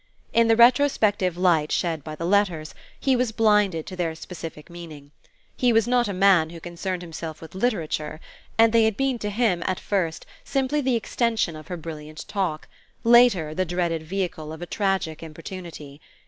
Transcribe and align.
In 0.33 0.47
the 0.47 0.55
retrospective 0.55 1.37
light 1.37 1.71
shed 1.71 2.03
by 2.03 2.15
the 2.15 2.25
letters 2.25 2.73
he 2.99 3.15
was 3.15 3.31
blinded 3.31 3.85
to 3.85 3.95
their 3.95 4.15
specific 4.15 4.67
meaning. 4.67 5.11
He 5.55 5.71
was 5.71 5.87
not 5.87 6.07
a 6.07 6.11
man 6.13 6.49
who 6.49 6.59
concerned 6.59 7.03
himself 7.03 7.39
with 7.39 7.53
literature, 7.53 8.19
and 8.57 8.73
they 8.73 8.85
had 8.85 8.97
been 8.97 9.19
to 9.19 9.29
him, 9.29 9.61
at 9.67 9.79
first, 9.79 10.25
simply 10.43 10.81
the 10.81 10.95
extension 10.95 11.55
of 11.55 11.67
her 11.67 11.77
brilliant 11.77 12.27
talk, 12.27 12.67
later 13.03 13.53
the 13.53 13.63
dreaded 13.63 14.01
vehicle 14.01 14.51
of 14.51 14.59
a 14.63 14.65
tragic 14.65 15.21
importunity. 15.21 16.01